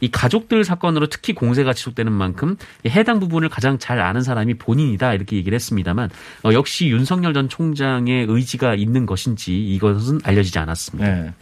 [0.00, 5.14] 이 가족들 사건으로 특히 공세가 지속되는 만큼 이 해당 부분을 가장 잘 아는 사람이 본인이다
[5.14, 6.10] 이렇게 얘기를 했습니다만
[6.44, 11.14] 어, 역시 윤석열 전 총장의 의지가 있는 것인지 이것은 알려지지 않았습니다.
[11.14, 11.32] 네.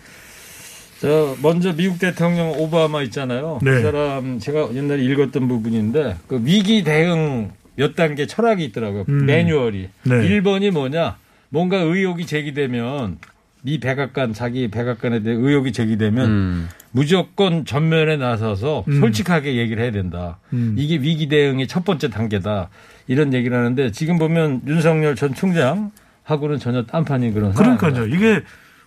[1.01, 3.59] 저 먼저 미국 대통령 오바마 있잖아요.
[3.62, 3.71] 네.
[3.73, 9.05] 그 사람 제가 옛날에 읽었던 부분인데 그 위기 대응 몇 단계 철학이 있더라고요.
[9.09, 9.27] 음.
[9.27, 9.88] 매뉴얼이.
[10.05, 10.15] 네.
[10.15, 11.17] 1번이 뭐냐?
[11.49, 13.19] 뭔가 의혹이 제기되면
[13.62, 16.68] 미 백악관 자기 백악관에 대해 의혹이 제기되면 음.
[16.90, 19.01] 무조건 전면에 나서서 음.
[19.01, 20.38] 솔직하게 얘기를 해야 된다.
[20.53, 20.75] 음.
[20.77, 22.68] 이게 위기 대응의 첫 번째 단계다.
[23.07, 28.07] 이런 얘기를 하는데 지금 보면 윤석열 전 총장하고는 전혀 딴판인 그런 그러니까요.
[28.07, 28.42] 이게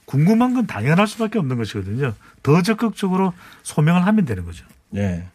[0.06, 2.14] 궁금한 건 당연할 수밖에 없는 것이거든요.
[2.44, 3.34] 더 적극적으로
[3.64, 4.66] 소명을 하면 되는 거죠.
[4.90, 5.26] 네.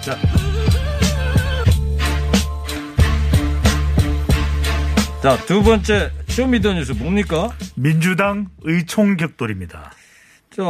[0.00, 0.16] 자.
[5.22, 7.50] 자, 두 번째 쇼미더뉴스 뭡니까?
[7.74, 9.92] 민주당 의총 격돌입니다.
[10.48, 10.62] 자,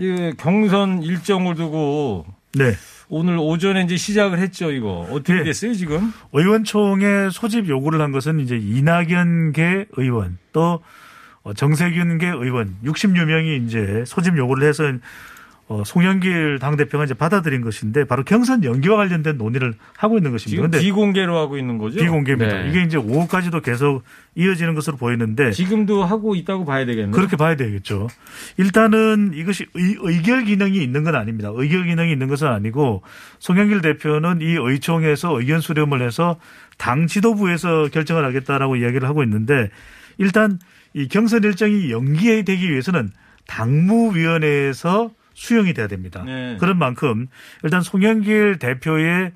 [0.00, 2.72] 이 경선 일정을 두고 네.
[3.10, 5.06] 오늘 오전에 이제 시작을 했죠, 이거.
[5.10, 6.14] 어떻게 됐어요, 지금?
[6.32, 10.82] 의원총회 소집 요구를 한 것은 이제 이낙연계 의원 또
[11.42, 14.84] 어, 정세균계 의원 60여 명이 이제 소집 요구를 해서
[15.70, 20.48] 어, 송영길 당대표가 이제 받아들인 것인데 바로 경선 연기와 관련된 논의를 하고 있는 것입니다.
[20.50, 21.98] 지금 근데 비공개로 하고 있는 거죠?
[21.98, 22.62] 비공개입니다.
[22.62, 22.70] 네.
[22.70, 24.02] 이게 이제 오후까지도 계속
[24.34, 27.10] 이어지는 것으로 보이는데 지금도 하고 있다고 봐야 되겠네요.
[27.10, 28.08] 그렇게 봐야 되겠죠.
[28.56, 31.50] 일단은 이것이 의, 결 기능이 있는 건 아닙니다.
[31.52, 33.02] 의결 기능이 있는 것은 아니고
[33.38, 36.40] 송영길 대표는 이 의총에서 의견 수렴을 해서
[36.78, 39.68] 당 지도부에서 결정을 하겠다라고 이야기를 하고 있는데
[40.16, 40.58] 일단
[40.94, 43.10] 이 경선 일정이 연기되기 위해서는
[43.46, 46.24] 당무위원회에서 수용이 돼야 됩니다.
[46.26, 46.56] 네.
[46.58, 47.28] 그런 만큼
[47.62, 49.30] 일단 송영길 대표의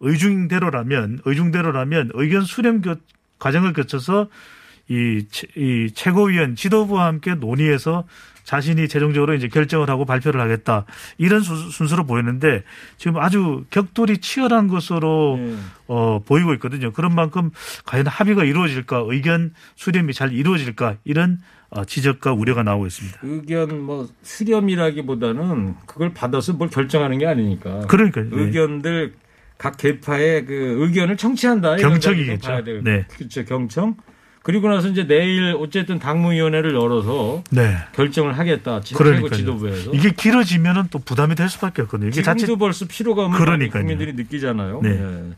[0.00, 2.96] 의중대로라면 의중대로라면 의견 수렴 교-
[3.38, 4.28] 과정을 거쳐서
[4.88, 8.04] 이, 최- 이 최고위원 지도부와 함께 논의해서
[8.44, 10.84] 자신이 최종적으로 이제 결정을 하고 발표를 하겠다
[11.18, 12.62] 이런 수- 순서로 보이는데
[12.98, 15.56] 지금 아주 격돌이 치열한 것으로 네.
[15.88, 16.92] 어, 보이고 있거든요.
[16.92, 17.50] 그런 만큼
[17.84, 23.18] 과연 합의가 이루어질까 의견 수렴이 잘 이루어질까 이런 어, 지적과 우려가 나오고 있습니다.
[23.22, 27.80] 의견 뭐 수렴이라기보다는 그걸 받아서 뭘 결정하는 게 아니니까.
[27.86, 28.26] 그러니까요.
[28.30, 28.42] 네.
[28.42, 29.14] 의견들
[29.58, 31.76] 각 계파의 그 의견을 청취한다.
[31.76, 32.64] 경청이겠죠.
[32.82, 33.06] 네.
[33.16, 33.44] 그렇죠.
[33.44, 33.96] 경청.
[34.42, 37.76] 그리고 나서 이제 내일 어쨌든 당무위원회를 열어서 네.
[37.94, 38.80] 결정을 하겠다.
[38.80, 39.30] 지- 최고.
[39.30, 39.92] 지도부에서.
[39.92, 42.08] 이게 길어지면은 또 부담이 될 수밖에 없거든요.
[42.08, 43.82] 이게 자칫 벌써 피로감을 그러니까요.
[43.84, 44.80] 국민들이 느끼잖아요.
[44.82, 44.90] 네.
[44.90, 45.30] 네.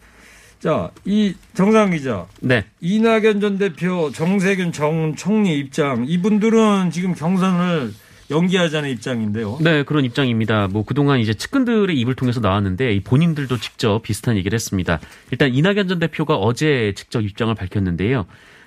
[0.65, 2.25] 자, 이 정상 기자.
[2.41, 2.65] 네.
[2.81, 6.07] 이낙연 전 대표, 정세균 정 총리 입장.
[6.09, 7.93] 이분들은 지금 경선을
[8.31, 9.59] 연기하자는 입장인데요.
[9.61, 10.69] 네, 그런 입장입니다.
[10.69, 15.01] 뭐 그동안 이제 측근들의 입을 통해서 나왔는데 이 본인들도 직접 비슷한 얘기를 했습니다.
[15.31, 18.25] 일단 이낙연 전 대표가 어제 직접 입장을 밝혔는데요.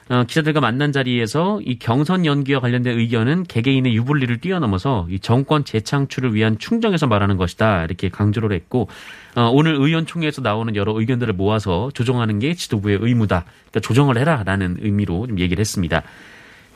[0.10, 6.34] 어, 기자들과 만난 자리에서 이 경선 연기와 관련된 의견은 개개인의 유불리를 뛰어넘어서 이 정권 재창출을
[6.34, 8.88] 위한 충정에서 말하는 것이다 이렇게 강조를 했고
[9.36, 13.44] 어, 오늘 의원총회에서 나오는 여러 의견들을 모아서 조정하는 게 지도부의 의무다.
[13.44, 16.04] 그러니까 조정을 해라라는 의미로 좀 얘기를 했습니다.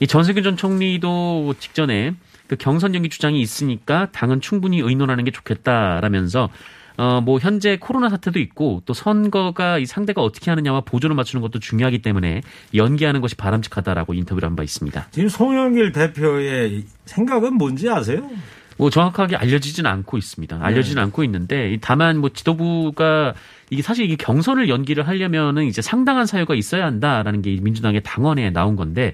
[0.02, 2.16] 이 전세균 전 총리도 직전에
[2.48, 6.50] 그 경선 연기 주장이 있으니까 당은 충분히 의논하는 게 좋겠다라면서
[6.98, 11.60] 어 뭐 현재 코로나 사태도 있고 또 선거가 이 상대가 어떻게 하느냐와 보조를 맞추는 것도
[11.60, 12.42] 중요하기 때문에
[12.74, 15.08] 연기하는 것이 바람직하다라고 인터뷰를 한 바 있습니다.
[15.12, 18.28] 지금 송영길 대표의 생각은 뭔지 아세요?
[18.78, 20.58] 뭐 정확하게 알려지진 않고 있습니다.
[20.60, 21.02] 알려지진 네.
[21.04, 23.34] 않고 있는데 다만 뭐 지도부가
[23.70, 28.76] 이게 사실 이게 경선을 연기를 하려면은 이제 상당한 사유가 있어야 한다라는 게 민주당의 당원에 나온
[28.76, 29.14] 건데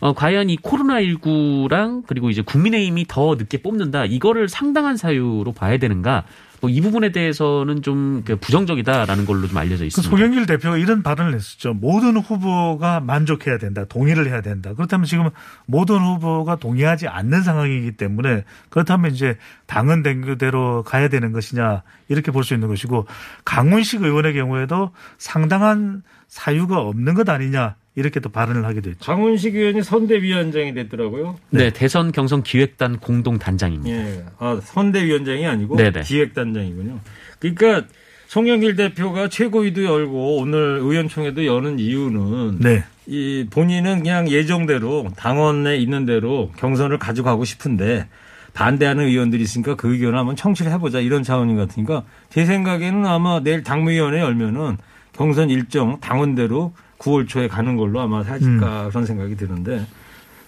[0.00, 5.78] 어 과연 이 코로나 19랑 그리고 이제 국민의힘이 더 늦게 뽑는다 이거를 상당한 사유로 봐야
[5.78, 6.24] 되는가?
[6.64, 10.10] 뭐 이 부분에 대해서는 좀그 부정적이다라는 걸로 좀 알려져 그 있습니다.
[10.10, 11.74] 송영길 대표가 이런 발언을 했었죠.
[11.74, 13.84] 모든 후보가 만족해야 된다.
[13.84, 14.74] 동의를 해야 된다.
[14.74, 15.30] 그렇다면 지금
[15.66, 22.30] 모든 후보가 동의하지 않는 상황이기 때문에 그렇다면 이제 당은 된 그대로 가야 되는 것이냐 이렇게
[22.32, 23.06] 볼 수 있는 것이고
[23.44, 29.04] 강훈식 의원의 경우에도 상당한 사유가 없는 것 아니냐 이렇게 또 발언을 하기도 했죠.
[29.04, 31.36] 강훈식 의원이 선대위원장이 됐더라고요.
[31.50, 33.96] 네, 대선 경선 기획단 공동 단장입니다.
[33.96, 34.24] 예.
[34.38, 36.02] 아, 선대위원장이 아니고 네네.
[36.02, 36.98] 기획단장이군요.
[37.38, 37.86] 그러니까
[38.26, 42.82] 송영길 대표가 최고위도 열고 오늘 의원총회도 여는 이유는 네.
[43.06, 48.08] 이 본인은 그냥 예정대로 당원에 있는 대로 경선을 가져가고 싶은데
[48.54, 53.40] 반대하는 의원들이 있으니까 그 의견을 한번 청취를 해보자 이런 차원인 것 같으니까 제 생각에는 아마
[53.40, 54.78] 내일 당무위원회 열면은
[55.12, 56.72] 경선 일정 당원대로
[57.04, 59.86] 9월 초에 가는 걸로 아마 하실까 그런 생각이 드는데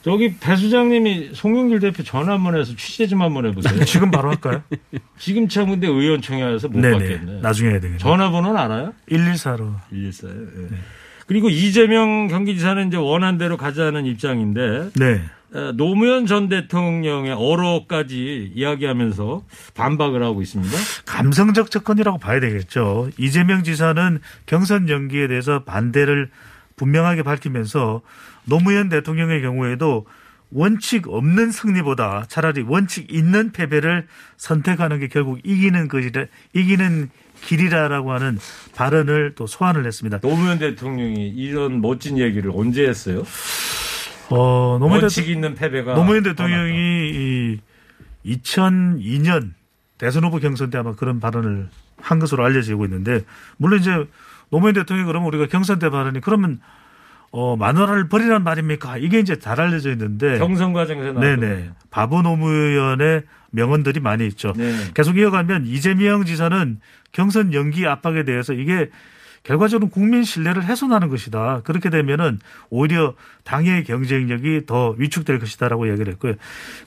[0.03, 3.83] 저기 배 수장님이 송영길 대표 전화 한번 해서 취재 좀 한번 해보세요.
[3.85, 4.63] 지금 바로 할까요?
[5.19, 6.93] 지금 참 근데 의원총회 와서 못 네네.
[6.99, 7.41] 받겠네.
[7.41, 7.99] 나중에 해야 되겠네요.
[7.99, 8.93] 전화번호는 알아요?
[9.11, 9.75] 114로.
[9.93, 10.73] 114요.
[10.73, 10.77] 예.
[11.27, 15.23] 그리고 이재명 경기지사는 이제 원한 대로 가자는 입장인데 네.
[15.55, 20.77] 에, 노무현 전 대통령의 어로까지 이야기하면서 반박을 하고 있습니다.
[21.07, 23.11] 감성적 접근이라고 봐야 되겠죠.
[23.19, 26.31] 이재명 지사는 경선 연기에 대해서 반대를
[26.77, 28.03] 분명하게 밝히면서
[28.45, 30.07] 노무현 대통령의 경우에도
[30.51, 34.07] 원칙 없는 승리보다 차라리 원칙 있는 패배를
[34.37, 37.11] 선택하는 게 결국 이기는 것이라 이기는
[37.43, 38.39] 길이라라고 하는
[38.75, 40.21] 발언을 또 소환을 했습니다.
[40.21, 43.25] 노무현 대통령이 이런 멋진 얘기를 언제 했어요?
[44.31, 47.61] 어, 노무현, 원칙 대통- 있는 패배가 노무현 대통령이 이
[48.25, 49.53] 2002년
[49.99, 53.23] 대선 후보 경선 때 아마 그런 발언을 한 것으로 알려지고 있는데
[53.57, 53.91] 물론 이제
[54.51, 56.61] 노무현 대통령이 그러면 우리가 경선 때 발언이 그러면
[57.33, 58.99] 어, 마누라를 버리란 말입니까?
[58.99, 60.39] 이게 이제 잘 알려져 있는데.
[60.39, 61.71] 경선 과정에서 네네.
[61.91, 64.53] 바보 노무현의 명언들이 많이 있죠.
[64.57, 64.73] 네.
[64.95, 66.79] 계속 이어가면 이재명 지사는
[67.13, 68.91] 경선 연기 압박에 대해서 이게
[69.47, 71.61] 결과적으로 국민 신뢰를 훼손하는 것이다.
[71.63, 76.35] 그렇게 되면은 오히려 당의 경쟁력이 더 위축될 것이다라고 얘기를 했고요.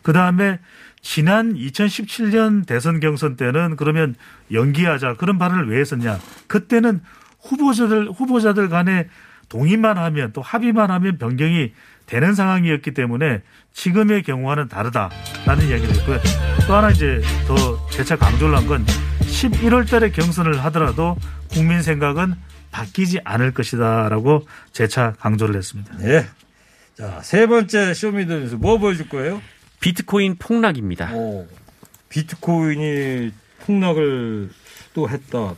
[0.02, 0.60] 그 다음에
[1.02, 4.16] 지난 2017년 대선 경선 때는 그러면
[4.52, 6.20] 연기하자 그런 발언을 왜 했었냐?
[6.48, 7.00] 그때는
[7.42, 9.08] 후보자들 후보자들 간에
[9.48, 11.72] 동의만 하면 또 합의만 하면 변경이
[12.08, 13.42] 되는 상황이었기 때문에
[13.72, 16.20] 지금의 경우와는 다르다라는 이야기를 했고요.
[16.68, 18.86] 또 하나 이제 더 재차 강조를 한 건
[19.40, 21.16] 11월 달에 경선을 하더라도
[21.50, 22.34] 국민 생각은
[22.72, 25.98] 바뀌지 않을 것이다라고 재차 강조를 했습니다.
[25.98, 26.26] 네.
[26.98, 29.42] 자, 세 번째 show me the 뉴스 뭐 보여줄 거예요?
[29.80, 31.14] 비트코인 폭락입니다.
[31.14, 31.48] 오,
[32.10, 33.32] 비트코인이
[33.66, 34.50] 폭락을
[34.94, 35.56] 또 했다.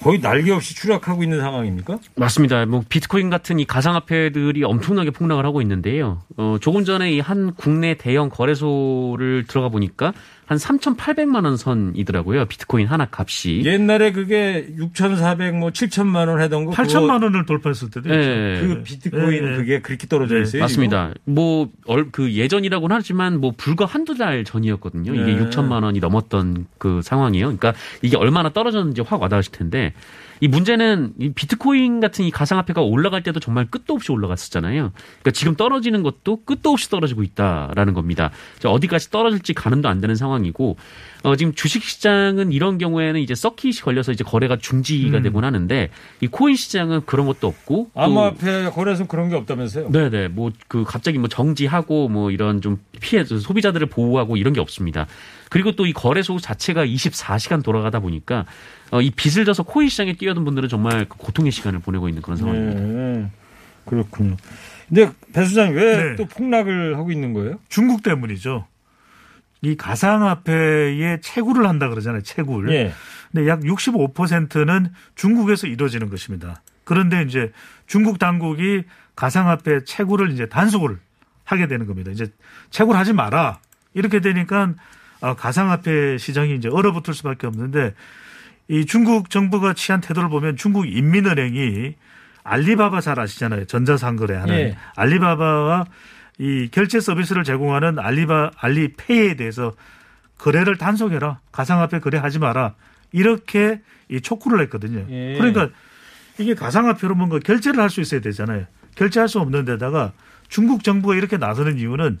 [0.00, 1.98] 거의 날개 없이 추락하고 있는 상황입니까?
[2.16, 2.66] 맞습니다.
[2.66, 6.22] 뭐 비트코인 같은 이 가상화폐들이 엄청나게 폭락을 하고 있는데요.
[6.36, 10.12] 어, 조금 전에 이 한 국내 대형 거래소를 들어가 보니까
[10.46, 12.46] 한 3,800만 원 선이더라고요.
[12.46, 13.62] 비트코인 하나 값이.
[13.64, 16.72] 옛날에 그게 6,400, 뭐 7천만 원 하던 거.
[16.72, 18.60] 8천만 원을 돌파했을 때도 네.
[18.60, 19.56] 그 비트코인 네.
[19.56, 20.62] 그게 그렇게 떨어져 있어요.
[20.62, 21.12] 맞습니다.
[21.24, 21.68] 뭐
[22.10, 25.14] 그 예전이라고는 하지만 뭐 불과 한두 달 전이었거든요.
[25.14, 25.38] 이게 네.
[25.38, 27.46] 6천만 원이 넘었던 그 상황이에요.
[27.46, 29.92] 그러니까 이게 얼마나 떨어졌는지 확 와닿으실 텐데
[30.44, 34.92] 이 문제는 이 비트코인 같은 이 가상화폐가 올라갈 때도 정말 끝도 없이 올라갔었잖아요.
[34.92, 38.30] 그러니까 지금 떨어지는 것도 끝도 없이 떨어지고 있다라는 겁니다.
[38.58, 40.76] 자, 어디까지 떨어질지 가늠도 안 되는 상황이고
[41.22, 45.22] 어, 지금 주식시장은 이런 경우에는 이제 서킷이 걸려서 이제 거래가 중지가 음.
[45.22, 45.88] 되곤 하는데
[46.20, 49.90] 이 코인 시장은 그런 것도 없고 또 암호화폐 거래소 그런 게 없다면서요?
[49.90, 50.28] 네네.
[50.28, 55.06] 뭐 그 갑자기 뭐 정지하고 뭐 이런 좀 피해 소비자들을 보호하고 이런 게 없습니다.
[55.48, 58.44] 그리고 또 이 거래소 자체가 24시간 돌아가다 보니까
[58.90, 62.36] 어, 이 빚을 져서 코인 시장에 뛰어든 분들은 정말 그 고통의 시간을 보내고 있는 그런
[62.36, 62.80] 상황입니다.
[62.80, 63.30] 네.
[63.84, 64.36] 그렇군요.
[64.88, 66.16] 근데 배 수장님 왜 네.
[66.16, 67.58] 또 폭락을 하고 있는 거예요?
[67.68, 68.66] 중국 때문이죠.
[69.62, 72.22] 이 가상화폐에 채굴을 한다 그러잖아요.
[72.22, 72.70] 채굴.
[72.72, 72.92] 예.
[73.32, 76.62] 근데 약 65%는 중국에서 이루어지는 것입니다.
[76.84, 77.50] 그런데 이제
[77.86, 78.84] 중국 당국이
[79.16, 80.98] 가상화폐 채굴을 이제 단속을
[81.44, 82.10] 하게 되는 겁니다.
[82.10, 82.26] 이제
[82.70, 83.58] 채굴하지 마라.
[83.94, 84.74] 이렇게 되니까
[85.20, 87.94] 아, 가상화폐 시장이 이제 얼어붙을 수밖에 없는데
[88.68, 91.94] 이 중국 정부가 취한 태도를 보면 중국 인민은행이
[92.42, 93.66] 알리바바 잘 아시잖아요.
[93.66, 94.76] 전자상거래 하는 예.
[94.96, 95.86] 알리바바와
[96.38, 99.72] 이 결제 서비스를 제공하는 알리바 알리페이에 대해서
[100.38, 101.40] 거래를 단속해라.
[101.52, 102.74] 가상화폐 거래하지 마라.
[103.12, 105.06] 이렇게 이 촉구를 했거든요.
[105.10, 105.34] 예.
[105.38, 105.70] 그러니까
[106.38, 108.66] 이게 가상화폐로 뭔가 결제를 할 수 있어야 되잖아요.
[108.96, 110.12] 결제할 수 없는 데다가
[110.48, 112.18] 중국 정부가 이렇게 나서는 이유는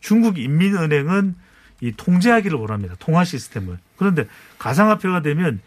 [0.00, 1.34] 중국 인민은행은
[1.80, 2.94] 이 통제하기를 원합니다.
[2.98, 3.78] 통화 시스템을.
[3.96, 4.26] 그런데
[4.58, 5.60] 가상화폐가 되면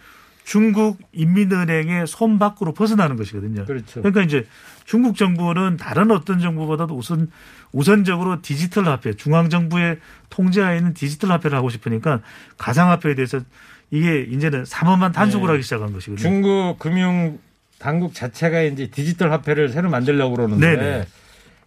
[0.43, 3.65] 중국 인민은행의 손 밖으로 벗어나는 것이거든요.
[3.65, 4.01] 그렇죠.
[4.01, 4.45] 그러니까 이제
[4.85, 7.29] 중국 정부는 다른 어떤 정부보다도 우선
[7.71, 12.21] 우선적으로 디지털 화폐, 중앙 정부의 통제하에 있는 디지털 화폐를 하고 싶으니까
[12.57, 13.39] 가상 화폐에 대해서
[13.91, 15.51] 이게 이제는 사모만 단속을 네.
[15.53, 16.21] 하기 시작한 것이거든요.
[16.21, 17.39] 중국 금융
[17.77, 21.07] 당국 자체가 이제 디지털 화폐를 새로 만들려고 그러는데 네네.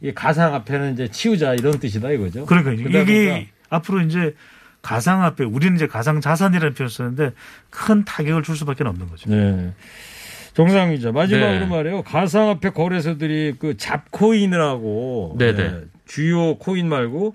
[0.03, 2.47] 이 가상 화폐는 이제 치우자 이런 뜻이다 이거죠.
[2.47, 4.35] 그러니까 이게 앞으로 이제
[4.83, 7.33] 가상화폐, 우리는 이제 가상자산이라는 표현을 쓰는데
[7.71, 9.31] 큰 타격을 줄 수밖에 없는 거죠.
[9.31, 9.73] 네.
[10.53, 11.67] 정상 기자 마지막으로 네.
[11.67, 12.03] 말이에요.
[12.03, 15.57] 가상화폐 거래소들이 그 잡코인이라고 네네.
[15.57, 17.35] 네, 주요 코인 말고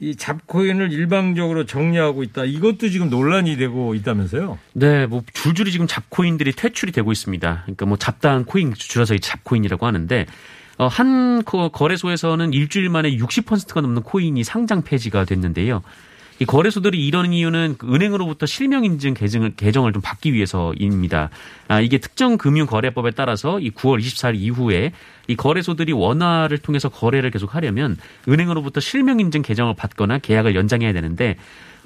[0.00, 2.44] 이 잡코인을 일방적으로 정리하고 있다.
[2.44, 4.58] 이것도 지금 논란이 되고 있다면서요?
[4.72, 7.62] 네, 뭐 줄줄이 지금 잡코인들이 퇴출이 되고 있습니다.
[7.64, 13.80] 그러니까 뭐 잡다한 코인 줄여서 이 잡코인이라고 하는데 어, 한 거- 거래소에서는 일주일 만에 60%가
[13.80, 15.82] 넘는 코인이 상장 폐지가 됐는데요.
[16.38, 21.28] 이 거래소들이 이런 이유는 그 은행으로부터 실명 인증 계정을, 계정을 좀 받기 위해서입니다.
[21.68, 24.92] 아, 이게 특정 금융 거래법에 따라서 이 9월 24일 이후에
[25.28, 31.32] 이 거래소들이 원화를 통해서 거래를 계속 하려면 은행으로부터 실명 인증 계정을 받거나 계약을 연장해야 되는데
[31.32, 31.36] 어,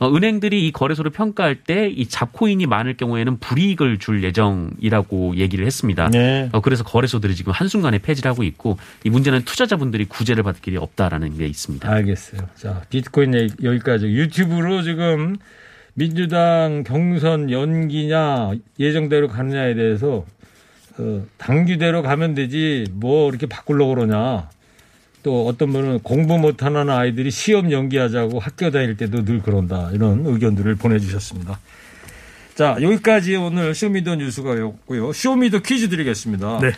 [0.02, 6.08] 은행들이 이 거래소를 평가할 때 이 잡코인이 많을 경우에는 불이익을 줄 예정이라고 얘기를 했습니다.
[6.10, 6.48] 네.
[6.52, 11.38] 어, 그래서 거래소들이 지금 한순간에 폐지를 하고 있고 이 문제는 투자자분들이 구제를 받을 길이 없다라는
[11.38, 11.88] 게 있습니다.
[11.90, 12.48] 알겠어요.
[12.56, 14.06] 자, 비트코인 여기까지.
[14.06, 15.36] 유튜브로 지금
[15.94, 20.24] 민주당 경선 연기냐 예정대로 가느냐에 대해서
[20.98, 24.48] 어, 당규대로 가면 되지 뭐 이렇게 바꾸려고 그러냐.
[25.24, 29.90] 또 어떤 분은 공부 못하는 아이들이 시험 연기하자고 학교 다닐 때도 늘 그런다.
[29.92, 31.58] 이런 의견들을 보내주셨습니다.
[32.54, 35.12] 자, 여기까지 오늘 show me the 뉴스가였고요.
[35.14, 36.60] show me the 퀴즈 드리겠습니다.
[36.60, 36.72] 네.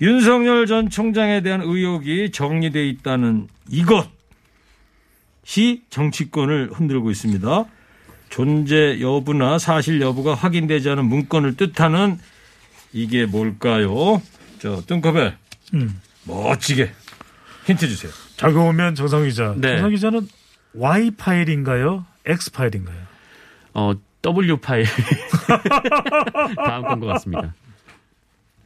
[0.00, 4.06] 윤석열 전 총장에 대한 의혹이 정리돼 있다는 이것이
[5.90, 7.64] 정치권을 흔들고 있습니다.
[8.30, 12.20] 존재 여부나 사실 여부가 확인되지 않은 문건을 뜻하는
[12.92, 14.22] 이게 뭘까요?
[14.60, 15.36] 저 뜬커벨
[15.74, 16.00] 음.
[16.24, 16.92] 멋지게
[17.68, 18.10] 힌트 주세요.
[18.36, 19.54] 자그오면 정상 기자.
[19.56, 19.74] 네.
[19.76, 20.28] 정상 기자는
[20.74, 22.06] Y 파일인가요?
[22.24, 22.96] X 파일인가요?
[23.74, 23.92] 어,
[24.22, 24.86] W 파일.
[26.56, 27.54] 다음 건 것 같습니다.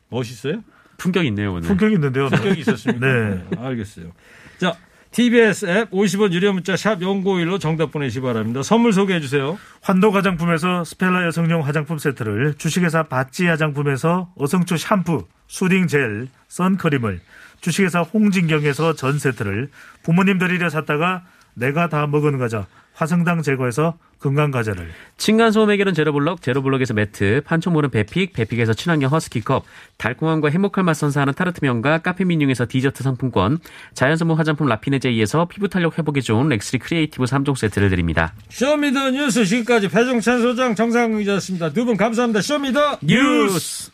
[0.09, 0.63] 멋있어요?
[0.99, 1.67] 품격 있네요, 오늘.
[1.69, 2.29] 품격 있는데요.
[2.29, 3.05] 품격이 있었습니다.
[3.07, 3.45] 네.
[3.59, 4.13] 알겠어요.
[4.59, 4.75] 자,
[5.11, 8.63] TBS 앱 50원 유료 문자 샵 0951로 정답 보내시 기 바랍니다.
[8.63, 9.59] 선물 소개해 주세요.
[9.83, 17.21] 환도 화장품에서 스펠라 여성용 화장품 세트를 주식회사 바찌 화장품에서 어성초 샴푸, soothing 젤, 선크림을
[17.63, 19.71] 주식회사 홍진경에서 전 세트를
[20.03, 21.23] 부모님 드리려 샀다가
[21.55, 28.33] 내가 다 먹은 과자 화성당 제거해서 건강 과자를 층간소음 해결은 제로블럭, 제로블럭에서 매트, 판촉물은 베픽,
[28.35, 29.65] 베픽에서 친환경 허스키컵,
[29.99, 33.59] 달콤함과 행복한 맛 선사하는 타르트면과 카페민융에서 디저트 상품권,
[33.95, 38.35] 자연선물 화장품 라피네제이에서 피부 탄력 회복에 좋은 렉스리 크리에이티브 3종 세트를 드립니다.
[38.51, 41.73] Show me the 뉴스 지금까지 배종찬 소장 정상근 기자였습니다.
[41.73, 42.43] 두 분 감사합니다.
[42.43, 43.92] Show me the 뉴스.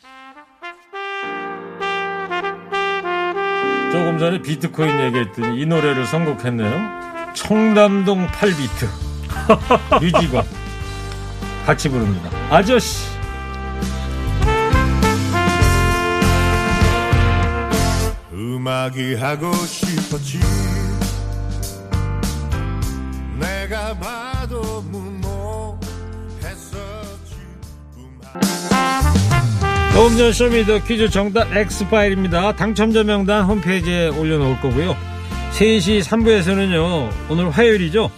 [3.93, 7.32] 조금 전에 비트코인 얘기했더니 이 노래를 선곡했네요.
[7.34, 10.45] 청담동 8비트 유지권
[11.66, 12.30] 같이 부릅니다.
[12.51, 13.07] 아저씨.
[18.32, 20.41] 음악이 하고 싶었지
[23.39, 25.78] 내가 봐도 무모했었지
[29.99, 32.55] 조금 전 Show me the 퀴즈 정답 X파일입니다.
[32.55, 34.97] 당첨자 명단 홈페이지에 올려놓을 거고요.
[35.51, 38.09] 3시 3부에서는요, 오늘 화요일이죠.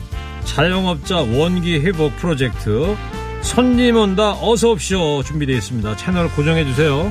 [0.45, 2.95] 자영업자 원기 회복 프로젝트
[3.41, 5.97] 손님 온다 어서 옵쇼 준비되어 있습니다.
[5.97, 7.11] 채널 고정해 주세요.